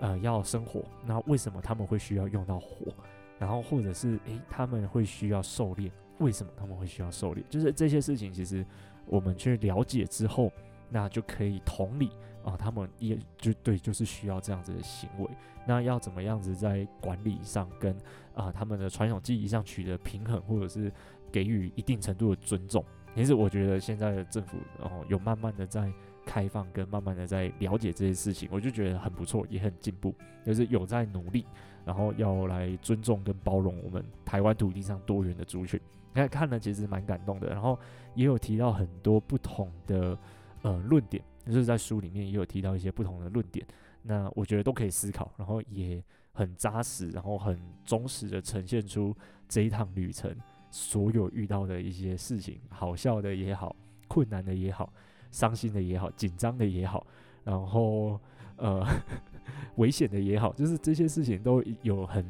[0.00, 2.92] 呃要生火，那为什么他们会需要用到火？
[3.38, 7.44] 然后或者是诶，他们会需要狩猎，为什么他们会需要狩猎？
[7.48, 8.64] 就是这些事情，其实
[9.06, 10.52] 我们去了解之后，
[10.88, 12.10] 那就可以同理。
[12.42, 15.28] 啊，他们也就对，就是需要这样子的行为。
[15.66, 17.94] 那要怎么样子在管理上跟
[18.34, 20.90] 啊他们的传统记忆上取得平衡，或者是
[21.30, 22.82] 给予一定程度的尊重？
[23.14, 25.92] 其实我觉得现在的政府哦，有慢慢的在
[26.24, 31.44] 开放，跟慢慢的在了解这些事情，我就觉得很不错，也很进步，就是有在努力，
[31.84, 35.80] 然后要来尊重跟包容我们台湾土地上多元的族群。
[36.12, 37.78] 看看了其实蛮感动的，然后
[38.14, 40.18] 也有提到很多不同的
[40.62, 41.22] 呃论点。
[41.46, 43.66] 就是在书里面也有提到一些不同的论点，
[44.02, 46.00] 那我觉得都可以思考，然后也
[46.32, 49.16] 很扎实，然后很忠实的呈现出
[49.48, 50.30] 这一趟旅程
[50.70, 53.74] 所有遇到的一些事情，好笑的也好，
[54.08, 54.92] 困难的也好，
[55.30, 57.06] 伤心的也好，紧张的也好，
[57.44, 58.18] 然后
[58.56, 58.86] 呃
[59.76, 62.24] 危险的也好，就是这些事情都有很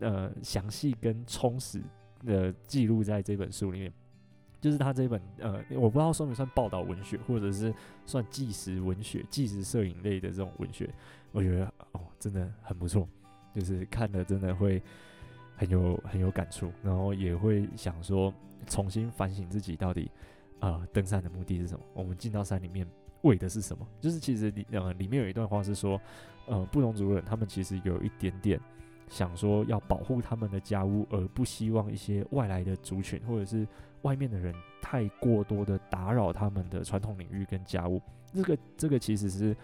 [0.00, 1.82] 呃详细跟充实
[2.24, 3.92] 的记录在这本书里面。
[4.60, 7.70] 就是他这本呃，我不知道算不算报道文学，或者是
[8.06, 10.88] 算纪实文学、纪实摄影类的这种文学，
[11.32, 13.06] 我觉得哦，真的很不错。
[13.54, 14.82] 就是看了真的会
[15.56, 18.32] 很有很有感触，然后也会想说
[18.66, 20.10] 重新反省自己到底、
[20.60, 21.84] 呃，登山的目的是什么？
[21.94, 22.86] 我们进到山里面
[23.22, 23.86] 为的是什么？
[24.00, 26.00] 就是其实里呃里面有一段话是说，
[26.46, 28.60] 呃，布农族人他们其实有一点点
[29.08, 33.66] 想说要保护他们的家屋，而不希望一些外来的族群或者是。
[34.04, 38.02] 外面的人太过多的打扰他们的传统领域跟家务，
[38.34, 39.56] 这个这个其实是，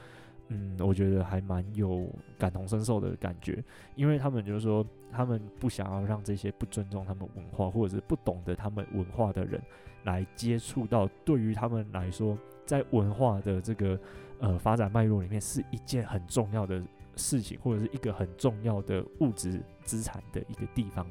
[0.53, 3.63] 嗯，我觉得还蛮有感同身受的感觉，
[3.95, 9.63] 因为他们就是说，他们不想要让这些不尊重他们文化或者是不懂得他们文化的人
[10.03, 12.37] 来接触到，对于他们来说，
[12.67, 13.97] 在文化的这个
[14.41, 16.83] 呃发展脉络里面是一件很重要的
[17.15, 21.07] 事情，或者是一个很重要的物质资产的一个地方。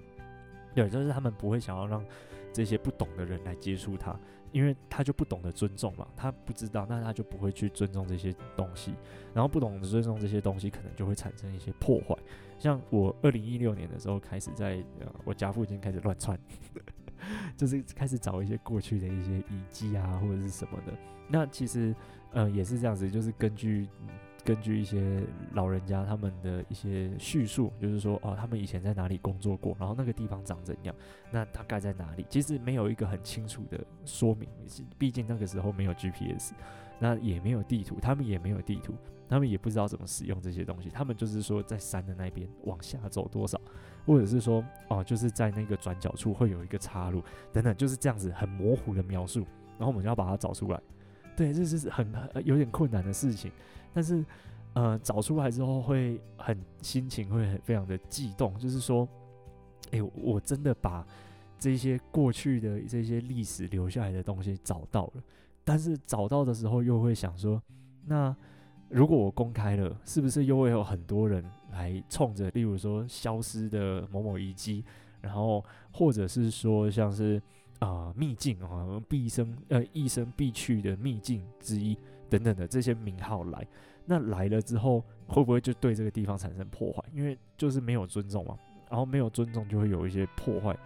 [0.76, 2.04] 对，就是他们不会想要让。
[2.52, 4.20] 这些不懂的人来接触他，
[4.52, 8.94] 因为他就不懂得尊重嘛，他不知道，那他就不会去尊重这些东西，
[9.34, 12.16] 然后不懂得尊重这些东西，可能就会产生一些破坏。
[12.58, 16.38] 像我二零一六年的时候开始在呃我家附近开始乱窜，
[17.56, 20.94] 就是开始找一些过去的一些遗迹啊或者是什么的。
[21.28, 21.96] 那其实
[22.32, 23.88] 嗯也是这样子，就是根据。
[24.50, 25.22] 根据一些
[25.54, 30.96] 老人家他们的一些叙述，就是说哦，他们以前在哪里工作过，然后那个地方长怎样，
[31.30, 32.26] 那大概在哪里？
[32.32, 34.50] 其实没有一个很清楚的说明，
[34.98, 36.54] 毕竟那个时候没有 GPS，
[36.98, 38.96] 那也没有地图，他们也没有地图，
[39.30, 40.90] 他们也不知道怎么使用这些东西。
[40.90, 43.62] 他们就是说在山的那边往下走多少，
[44.04, 47.22] 或者是说哦，就是在那个转角处会有一个岔路
[47.54, 49.46] 等等，就是这样子很模糊的描述，
[49.78, 50.82] 然后我们就要把它找出来。
[51.40, 52.06] 对，这是很
[52.44, 53.50] 有点困难的事情。
[53.94, 54.26] 但是，
[54.74, 59.08] 呃，找出来之后会很心情会很非常的激动，就是说，
[59.92, 61.08] 哎，我真的把
[61.58, 65.24] 这些过去的这些历史留下来的东西找到了。
[65.64, 67.64] 但是找到的时候又会想说，
[68.06, 68.36] 那
[68.90, 74.84] 如果我公开了，是不是又会有很多人来冲着，例如说消失的某某遗迹，
[75.22, 77.42] 然后或者是说像是
[77.80, 81.98] 啊秘境啊，毕生呃一生必去的秘境之一。
[82.30, 83.66] 等等的这些名号来，
[84.06, 87.04] 那来了之后会不会就对这个地方产生破坏？
[87.12, 88.56] 因为就是没有尊重嘛，
[88.88, 90.78] 然后没有尊重就会有一些破坏，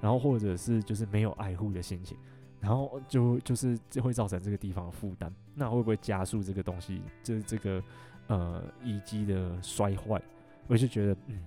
[0.00, 2.16] 然后或者是就是没有爱护的心情，
[2.60, 7.82] 然后就就是就会造成这个地方的负担，那会不会加速这个东西就是这个
[8.28, 10.18] 呃遗迹的摔坏？
[10.66, 11.44] 我就觉得嗯。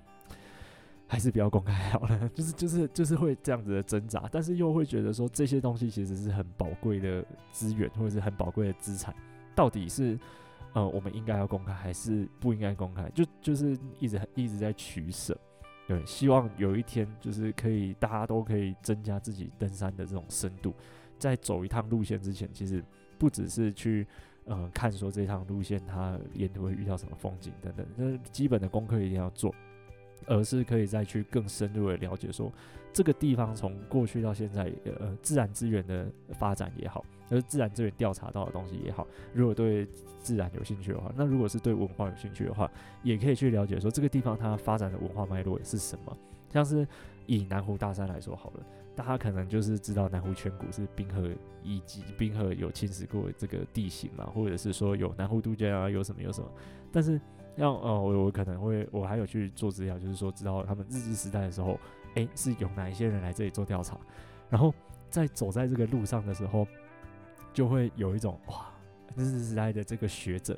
[1.12, 9.12] 还是不要公开好了， 就是就是就是会这样子的挣扎，但是又会觉得说这些东西其实是很宝贵的资源，或者是很宝贵的资产，
[9.56, 10.20] 到底是
[10.74, 13.10] 呃我们应该要公开还是不应该公开？
[13.10, 15.36] 就就是一直一直在取舍，
[15.88, 20.76] 对，希望有一天就是可以大家都可以增加自己登山的这种深度，
[21.18, 22.84] 在走一趟路线之前，其实
[23.18, 24.06] 不只是去
[24.46, 29.52] 呃看说这趟路线它沿途会遇到什么风景等等，那基本的功课一定要做。
[30.26, 32.52] 而是可以再去更深入的了解，说
[32.92, 39.88] 这个地方从过去到现在，呃，自然资源的发展也好，而自然资源调查到的东西也好，如果对
[40.22, 42.70] 自然有兴趣的话，那如果是对文化有兴趣的话，
[43.04, 46.18] 也可以去了解说这个地方它发展的文化脉络是什么。
[46.52, 46.88] 像是
[47.28, 51.30] 以南湖大山来说好了，大家可能就是知道南湖圈谷是冰河
[51.64, 56.52] 以及冰河有侵蚀过这个地形嘛，或者是说有南湖都江啊，有什么有什么，
[56.92, 57.22] 但是。
[57.60, 61.78] 像呃，我我可能会，我还有去做资料，就是说知道他们日治时代的时候，
[62.16, 63.98] 诶，是有哪一些人来这里做调查，
[64.50, 64.74] 然后
[65.10, 66.66] 在走在这个路上的时候，
[67.52, 68.68] 就会有一种哇，
[69.18, 70.58] 日治时代的这个学者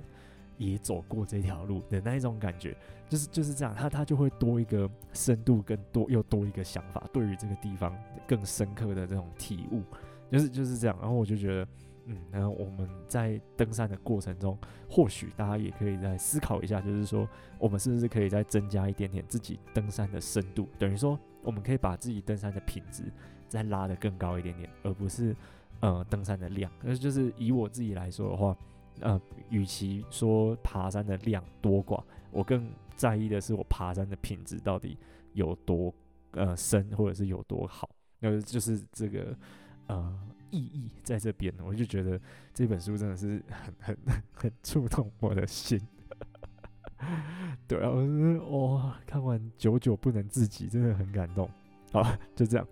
[0.59, 2.77] 也走过这条路的那一种感觉，
[3.09, 9.81] 就是就是这样，他他就会多一个深度，更多又多一个想法，对于这个地方更深刻的这种体悟，
[10.31, 11.67] 就是就是这样，然后我就觉得。
[12.11, 14.57] 嗯，然后我们在登山的过程中，
[14.89, 17.25] 或许大家也可以再思考一下，就是说，
[17.57, 20.67] 我们是不是可以再增加一点点自己登山的深度？
[20.77, 23.03] 等于说，我们可以把自己登山的品质
[23.47, 25.33] 再拉得更高一点点，而不是
[25.79, 26.69] 呃登山的量。
[26.83, 28.57] 那就是以我自己来说的话，
[28.99, 34.97] 呃，与其说爬山的量多寡，我更在意的是我爬山的品质到底
[35.31, 35.93] 有多
[36.31, 37.89] 呃深，或者是有多好。
[38.19, 39.33] 那就是这个
[39.87, 40.19] 呃。
[40.51, 42.19] 意义在这边，我就觉得
[42.53, 43.97] 这本书真的是很很
[44.33, 45.81] 很触动我的心。
[47.67, 51.49] 对啊，我是哇，看完久久不能自己，真的很感动。
[51.91, 52.03] 好，
[52.35, 52.67] 就这样，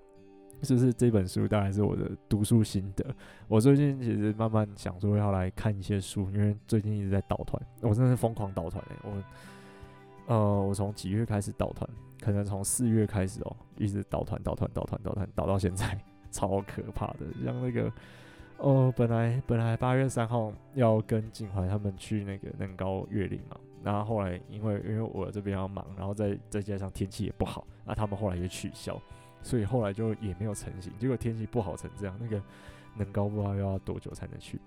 [0.61, 3.03] 就是这本书大概是我的读书心得。
[3.47, 8.95] 我最近其实慢慢想说要来看一些书，因为最近一直在倒团，我真的是疯狂倒团哎。
[9.03, 9.23] 我
[10.27, 11.89] 呃，我从几月开始倒团？
[12.21, 15.97] 可能从四月开始哦，一直倒团倒团倒团倒团倒到现在。
[16.31, 17.91] 超可怕的，像那个，
[18.57, 29.01] 哦，本来本来八月三号要跟景怀他们去那个能高越岭嘛，然后后来因为因为我这边要忙，然后再再加上天气也不好，那他们后来也取消，
[29.41, 30.91] 所以后来就也没有成型。
[30.97, 32.41] 结果天气不好成这样，那个
[32.95, 34.59] 能高不知道要多久才能去。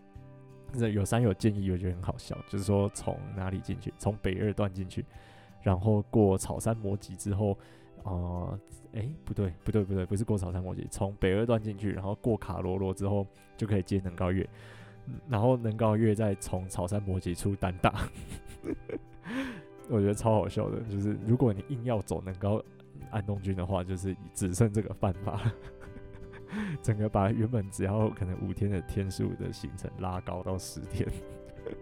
[0.73, 5.05] 这有山友建议，我觉得很好笑，就是说从哪里进去，从北二段进去，
[5.63, 7.57] 然后过草山摩脊之后。
[8.05, 8.59] 哦，
[8.93, 14.49] 诶、不对，不对，不对，不是过草山摩脊，从北二段进去，然后过卡罗罗之后就可以接能高越，
[15.29, 18.09] 然后能高越再从草山摩羯出丹大，
[19.89, 22.63] 我觉得超好笑的，就是如果你硬要走能高
[23.11, 25.41] 安东军的话，就是只剩这个办法，
[26.83, 31.09] 整个把原本只要可能五天的天数的行程拉高到十天，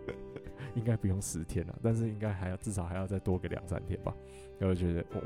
[0.76, 4.14] 应该不用十天了，但是应该还要至少还要再多个两三天吧。
[4.60, 5.22] 然后觉得哦，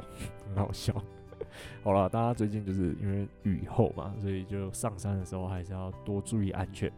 [0.47, 0.95] 很好笑。
[1.83, 6.91] 好了，大家最近就是因为雨后嘛，所以就上山的时候还是要多注意安全。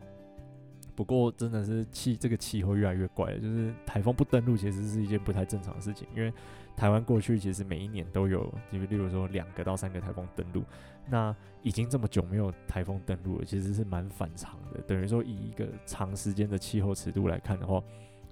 [0.94, 6.06] 不过真的是气这个气候越来越怪了，就是台风不登陆其实是一件不太正常的事情。
[6.14, 6.32] 因为
[6.76, 10.62] 台湾过去其实每一年都有，就例如说两个到三个台风登陆，
[11.08, 14.80] 那已经这么久没有台风登陆了，其实是蛮反常的。
[14.82, 17.82] 等于说以一个长时间的气候尺度来看的话，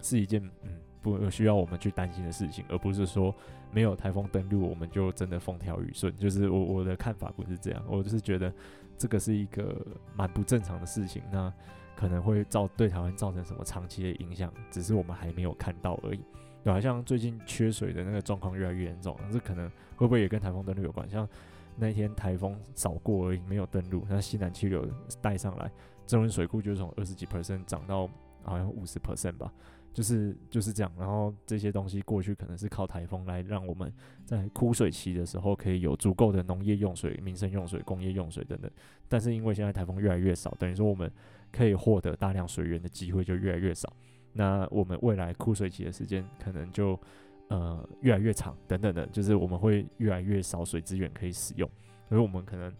[0.01, 0.71] 是一件嗯。
[1.05, 3.33] 不需要我们去担心的事情，而不是说
[3.71, 6.17] 没有台风登陆，我们就真的风调雨顺。
[6.17, 8.53] 就是我我的看法不是这样，我就是觉得
[8.97, 9.77] 这个是一个
[10.17, 11.53] 蛮不正常的事情，那
[11.95, 16.21] 可能会造对台湾造成什么长期的影响，只是我们还没有看到而已。
[16.65, 21.07] 对，好像最近缺水的那个状况越来越严重，这可能会不会也跟台风登陆有关？
[21.11, 21.29] 像
[21.77, 24.89] 那天台风扫过而已，没有登陆，那西南气流
[25.21, 25.71] 带上来，
[26.07, 28.09] 中坜水库就从二十几 percent 涨到
[28.43, 29.53] 好像五十 percent 吧。
[29.95, 33.91] 就是就是这样，然后这些东西过去可能是靠台风来让我们
[34.25, 38.69] 在枯水期的时候可以有足够的农业用水、民生用水、工业用水等等。
[39.09, 41.09] 但是因为现在台风越来越少，等于说我们
[41.53, 43.91] 可以获得大量水源的机会就越来越少。
[44.33, 46.99] 那我们未来枯水期的时间可能就
[47.47, 51.71] 呃越来越长，等等的，就是我们会越来越少水资源可以使用。
[52.09, 52.75] 所以我们可能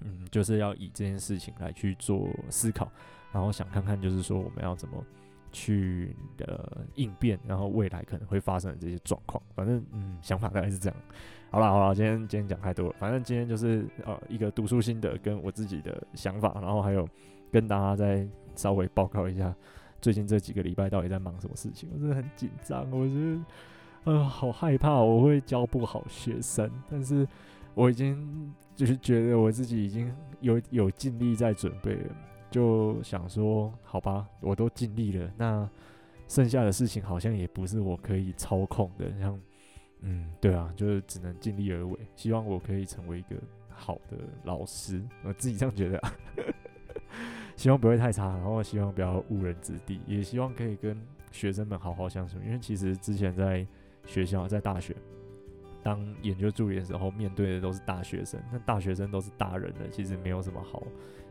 [0.00, 2.90] 嗯就是要以这件事情来去做思考，
[3.30, 5.04] 然后想看看就是说我们要怎么。
[5.56, 6.14] 去
[6.46, 9.42] 呃应变，然后未来可能会发生的这些状况。
[9.54, 10.96] 反正嗯，想法大概是这样。
[11.50, 17.08] 好了好了，今天今天讲太多了，反正今天就是呃一个读书心得跟我自己的想法，然后还有
[17.50, 19.54] 跟大家再稍微报告一下
[19.98, 21.88] 最近这几个礼拜到底在忙什么事情。
[21.94, 23.40] 我真的很紧张，我觉得
[24.04, 27.26] 呃好害怕我会教不好学生，但是
[27.72, 32.14] 我已经就是觉得我自己已经有有尽力在准备了。
[32.50, 35.68] 就想说，好吧，我都尽力了，那
[36.28, 39.40] 剩下的事情好像也不是我可以操控的，像，
[40.00, 41.98] 嗯，对啊，就是只能尽力而为。
[42.14, 43.36] 希望我可以成为一个
[43.68, 46.12] 好的老师，我自己这样觉得啊，
[47.56, 51.00] 希望不会太差，然后希望不要误人子弟，也希望可以跟
[51.32, 52.38] 学生们好好相处。
[52.44, 53.66] 因为其实之前在
[54.06, 54.94] 学校，在大学
[55.82, 60.82] 当研究助理的时候，面对的都是大学生，那大学生都是大人的，其实没有什么好。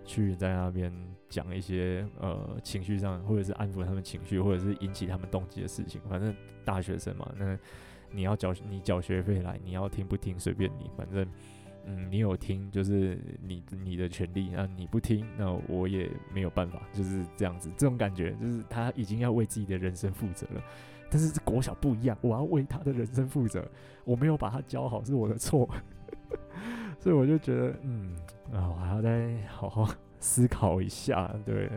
[0.06, 0.94] 去在那边
[1.28, 6.00] 讲一些呃情绪上，或者是安抚他们情绪，或者是引起他们动机的事情。
[6.08, 6.34] 反正
[6.64, 7.58] 大学生嘛，那
[8.12, 10.90] 你要缴你缴学费来，你要听不听随便你。
[10.96, 11.28] 反正
[11.86, 17.70] 嗯，你有听就是你你的权利，那你不听，那我也没有办法，就是这样子。
[17.76, 20.64] 这种感觉就是他已经要为自己的人生负责了。
[21.10, 23.68] 但是国小不一样，我要为他的人生负责。
[24.04, 25.70] 我没有把他教好是我的错，
[27.00, 28.16] 所以我就觉得嗯。
[28.54, 29.88] 啊，我还要再好好
[30.20, 31.34] 思考一下。
[31.46, 31.70] 对，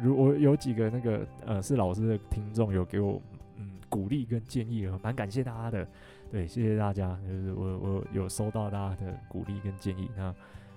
[0.00, 3.20] 如果有几个那个呃是老师的听众有给我
[3.56, 5.86] 嗯鼓励跟建议，蛮感谢大家的。
[6.30, 10.34] 对，谢谢大家，就是我我有收到大家的鼓励跟建议，那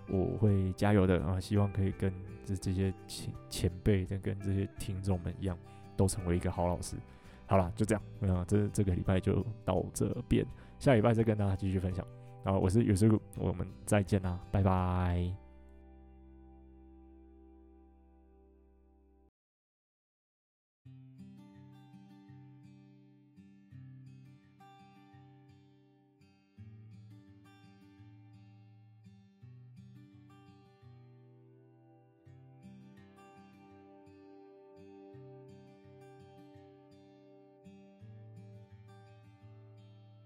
[0.07, 1.39] 我会加油的啊！
[1.39, 2.13] 希望可以跟
[2.45, 5.57] 这这些前前辈，跟跟这些听众们一样，
[5.97, 6.95] 都成为一个好老师。
[7.47, 10.45] 好了，就这样，那这这个礼拜就到这边，
[10.77, 12.05] 下礼拜再跟大家继续分享。
[12.43, 15.48] 然后我是有时候我们再见啦，拜拜。